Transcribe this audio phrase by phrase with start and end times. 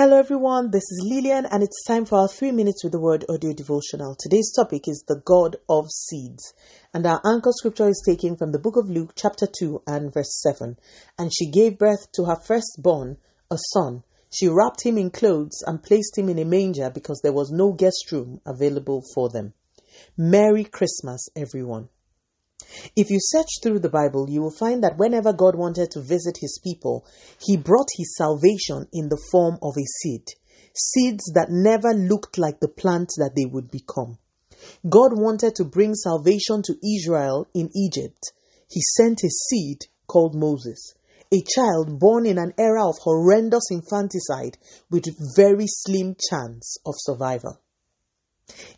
[0.00, 3.26] Hello everyone, this is Lillian and it's time for our 3 minutes with the word
[3.28, 4.16] audio devotional.
[4.18, 6.54] Today's topic is the God of seeds
[6.94, 10.40] and our anchor scripture is taken from the book of Luke chapter 2 and verse
[10.40, 10.78] 7.
[11.18, 13.18] And she gave birth to her firstborn,
[13.50, 14.02] a son.
[14.30, 17.74] She wrapped him in clothes and placed him in a manger because there was no
[17.74, 19.52] guest room available for them.
[20.16, 21.90] Merry Christmas everyone.
[22.96, 26.36] If you search through the Bible, you will find that whenever God wanted to visit
[26.40, 27.04] his people,
[27.38, 30.24] he brought his salvation in the form of a seed.
[30.74, 34.18] Seeds that never looked like the plant that they would become.
[34.88, 38.32] God wanted to bring salvation to Israel in Egypt.
[38.68, 40.94] He sent a seed called Moses,
[41.32, 44.58] a child born in an era of horrendous infanticide
[44.90, 45.06] with
[45.36, 47.58] very slim chance of survival.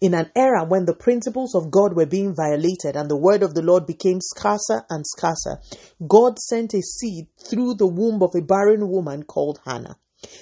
[0.01, 3.55] In an era when the principles of God were being violated and the word of
[3.55, 5.61] the Lord became scarcer and scarcer,
[6.07, 9.97] God sent a seed through the womb of a barren woman called Hannah.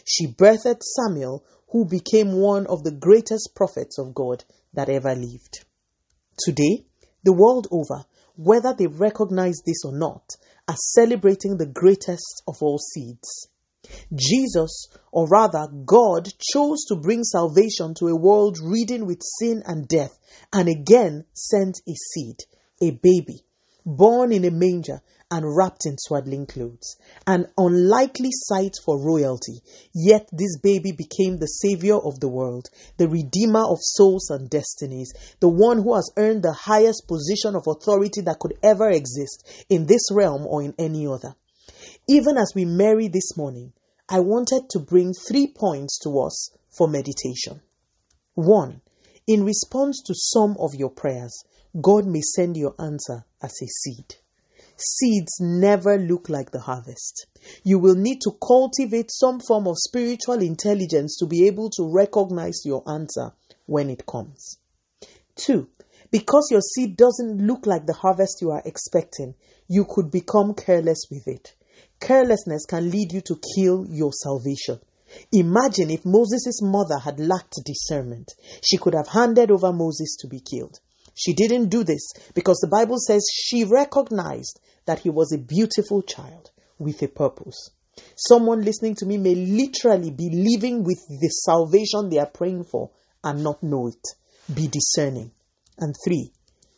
[0.05, 5.65] She birthed Samuel, who became one of the greatest prophets of God that ever lived.
[6.39, 6.85] Today,
[7.23, 8.05] the world over,
[8.37, 13.49] whether they recognize this or not, are celebrating the greatest of all seeds.
[14.15, 19.87] Jesus, or rather God, chose to bring salvation to a world ridden with sin and
[19.89, 20.19] death,
[20.53, 22.37] and again sent a seed,
[22.81, 23.45] a baby,
[23.85, 26.97] born in a manger and wrapped in swaddling clothes.
[27.27, 29.61] An unlikely sight for royalty,
[29.95, 35.13] yet this baby became the savior of the world, the redeemer of souls and destinies,
[35.39, 39.87] the one who has earned the highest position of authority that could ever exist in
[39.87, 41.35] this realm or in any other.
[42.09, 43.73] Even as we marry this morning,
[44.13, 47.61] I wanted to bring three points to us for meditation.
[48.35, 48.81] One,
[49.29, 51.33] in response to some of your prayers,
[51.81, 54.17] God may send your answer as a seed.
[54.77, 57.27] Seeds never look like the harvest.
[57.63, 62.63] You will need to cultivate some form of spiritual intelligence to be able to recognize
[62.65, 63.31] your answer
[63.67, 64.59] when it comes.
[65.37, 65.69] Two,
[66.11, 69.37] because your seed doesn't look like the harvest you are expecting,
[69.69, 71.55] you could become careless with it.
[72.01, 74.81] Carelessness can lead you to kill your salvation.
[75.33, 78.33] Imagine if Moses' mother had lacked discernment.
[78.63, 80.81] She could have handed over Moses to be killed.
[81.15, 86.03] She didn't do this because the Bible says she recognized that he was a beautiful
[86.03, 87.71] child with a purpose.
[88.17, 92.91] Someone listening to me may literally be living with the salvation they are praying for
[93.23, 94.55] and not know it.
[94.55, 95.33] Be discerning.
[95.79, 96.33] And three,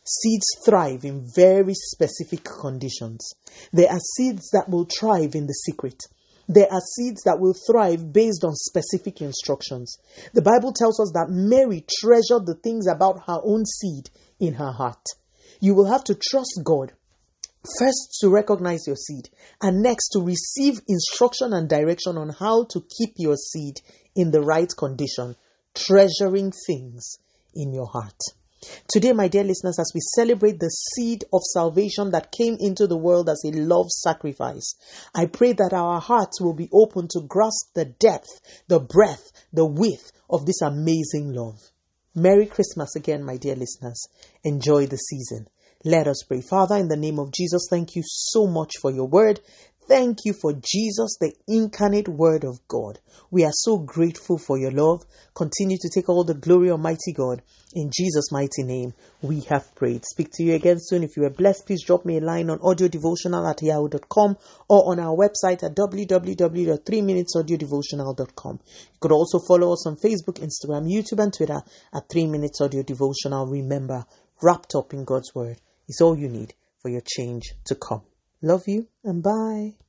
[0.05, 3.33] Seeds thrive in very specific conditions.
[3.71, 6.03] There are seeds that will thrive in the secret.
[6.47, 9.97] There are seeds that will thrive based on specific instructions.
[10.33, 14.09] The Bible tells us that Mary treasured the things about her own seed
[14.39, 15.05] in her heart.
[15.61, 16.91] You will have to trust God
[17.79, 19.29] first to recognize your seed
[19.61, 23.79] and next to receive instruction and direction on how to keep your seed
[24.15, 25.37] in the right condition,
[25.73, 27.19] treasuring things
[27.55, 28.19] in your heart.
[28.91, 32.97] Today, my dear listeners, as we celebrate the seed of salvation that came into the
[32.97, 34.75] world as a love sacrifice,
[35.15, 39.65] I pray that our hearts will be open to grasp the depth, the breadth, the
[39.65, 41.59] width of this amazing love.
[42.15, 44.07] Merry Christmas again, my dear listeners.
[44.43, 45.47] Enjoy the season.
[45.85, 46.41] Let us pray.
[46.41, 49.41] Father, in the name of Jesus, thank you so much for your word.
[49.85, 52.99] Thank you for Jesus, the incarnate Word of God.
[53.29, 55.03] We are so grateful for your love.
[55.35, 57.41] Continue to take all the glory, Almighty God.
[57.73, 60.05] In Jesus' mighty name, we have prayed.
[60.05, 61.03] Speak to you again soon.
[61.03, 64.37] If you are blessed, please drop me a line on audiodevotional at yahoo.com
[64.69, 68.59] or on our website at www.3minutesaudiodevotional.com.
[68.63, 71.61] You could also follow us on Facebook, Instagram, YouTube, and Twitter
[71.93, 73.47] at 3 Minutes Audio Devotional.
[73.47, 74.05] Remember,
[74.41, 78.03] wrapped up in God's Word is all you need for your change to come.
[78.43, 79.73] Love you and bye.